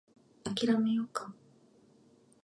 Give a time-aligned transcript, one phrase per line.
[0.45, 1.31] 諦めようか